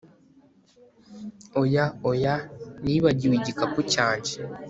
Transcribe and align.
Oya 1.61 1.85
oya 2.09 2.33
Nibagiwe 2.83 3.33
igikapu 3.37 3.79
cyanjye 3.93 4.33